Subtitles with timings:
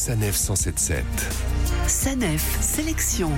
[0.00, 1.04] Sanef 177.
[1.86, 3.30] Sanef Sélection.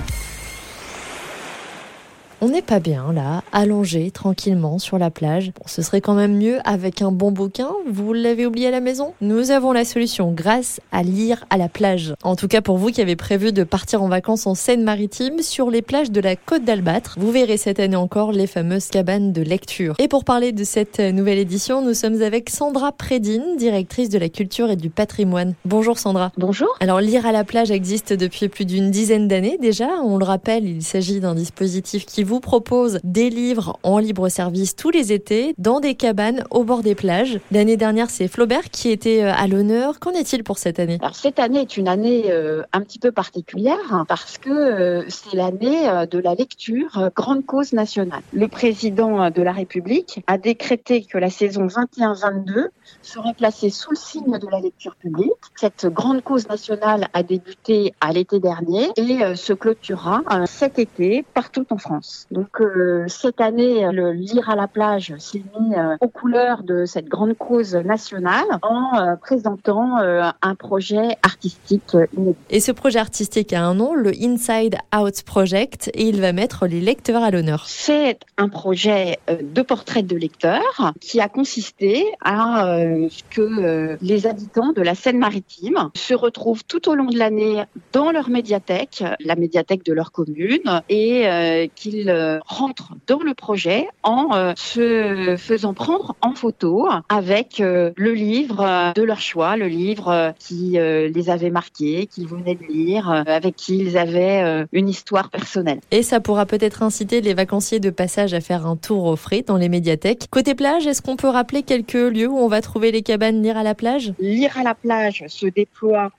[2.45, 5.53] On n'est pas bien là, allongé tranquillement sur la plage.
[5.55, 7.69] Bon, ce serait quand même mieux avec un bon bouquin.
[7.89, 9.13] Vous l'avez oublié à la maison?
[9.21, 12.13] Nous avons la solution grâce à lire à la plage.
[12.21, 15.69] En tout cas pour vous qui avez prévu de partir en vacances en Seine-Maritime sur
[15.69, 19.41] les plages de la Côte d'Albâtre, vous verrez cette année encore les fameuses cabanes de
[19.41, 19.95] lecture.
[19.99, 24.27] Et pour parler de cette nouvelle édition, nous sommes avec Sandra Prédine, directrice de la
[24.27, 25.53] culture et du patrimoine.
[25.63, 26.33] Bonjour Sandra.
[26.37, 26.75] Bonjour.
[26.81, 29.87] Alors lire à la plage existe depuis plus d'une dizaine d'années déjà.
[30.03, 34.27] On le rappelle, il s'agit d'un dispositif qui vous vous propose des livres en libre
[34.27, 37.39] service tous les étés dans des cabanes au bord des plages.
[37.51, 39.99] L'année dernière, c'est Flaubert qui était euh, à l'honneur.
[39.99, 40.97] Qu'en est-il pour cette année?
[40.99, 45.05] Alors cette année est une année euh, un petit peu particulière hein, parce que euh,
[45.09, 48.23] c'est l'année de la lecture grande cause nationale.
[48.33, 52.69] Le président de la République a décrété que la saison 21-22
[53.03, 55.33] serait placée sous le signe de la lecture publique.
[55.55, 61.67] Cette grande cause nationale a débuté à l'été dernier et se clôturera cet été partout
[61.69, 62.22] en France.
[62.31, 66.85] Donc euh, cette année, le Lire à la plage s'est mis euh, aux couleurs de
[66.85, 72.37] cette grande cause nationale en euh, présentant un projet artistique inédit.
[72.49, 76.67] Et ce projet artistique a un nom, le Inside Out Project, et il va mettre
[76.67, 77.65] les lecteurs à l'honneur.
[77.67, 82.77] C'est un projet de portrait de lecteurs qui a consisté à
[83.09, 88.11] ce que les habitants de la Seine-Maritime se retrouvent tout au long de l'année dans
[88.11, 94.29] leur médiathèque, la médiathèque de leur commune, et qu'ils euh, rentrent dans le projet en
[94.33, 100.33] euh, se faisant prendre en photo avec euh, le livre de leur choix, le livre
[100.39, 105.79] qui les avait marqués, qu'ils venaient de lire, avec qui ils avaient une histoire personnelle.
[105.91, 109.43] Et ça pourra peut-être inciter les vacanciers de passage à faire un tour au frais
[109.45, 110.27] dans les médiathèques.
[110.29, 113.57] Côté plage, est-ce qu'on peut rappeler quelques lieux où on va trouver les cabanes Lire
[113.57, 114.13] à la plage?
[114.19, 116.11] Lire à la plage se déploie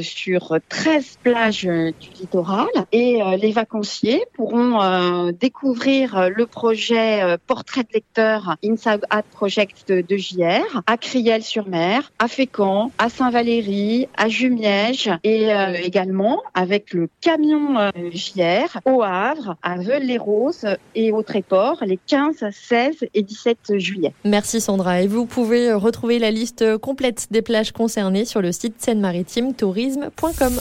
[0.00, 7.82] sur 13 plages du littoral et les vacanciers pourront découvrir euh, le projet euh, Portrait
[7.82, 15.52] de lecteur Inside Project de JR à Criel-sur-Mer, à Fécamp, à Saint-Valéry, à Jumièges et
[15.52, 22.44] euh, également avec le camion JR au Havre, à Veules-les-Roses et au Tréport les 15,
[22.50, 24.12] 16 et 17 juillet.
[24.24, 28.74] Merci Sandra et vous pouvez retrouver la liste complète des plages concernées sur le site
[28.80, 30.58] seine-maritime tourisme.com.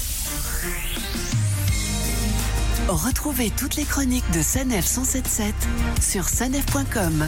[2.87, 5.53] Retrouvez toutes les chroniques de Sanef 177
[6.01, 7.27] sur sanef.com.